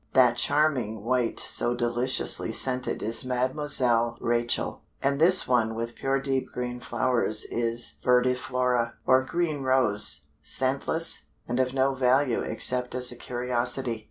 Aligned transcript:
That 0.13 0.35
charming 0.35 1.03
white 1.03 1.39
so 1.39 1.75
deliciously 1.75 2.51
scented 2.53 3.03
is 3.03 3.23
Mademoiselle 3.23 4.17
Rachel, 4.19 4.81
and 4.99 5.21
this 5.21 5.47
one 5.47 5.75
with 5.75 5.93
pure 5.93 6.19
deep 6.19 6.47
green 6.51 6.79
flowers 6.79 7.45
is 7.51 7.99
Verdiflora, 8.03 8.95
or 9.05 9.21
Green 9.23 9.61
Rose, 9.61 10.25
scentless, 10.41 11.25
and 11.47 11.59
of 11.59 11.75
no 11.75 11.93
value 11.93 12.39
except 12.41 12.95
as 12.95 13.11
a 13.11 13.15
curiosity. 13.15 13.99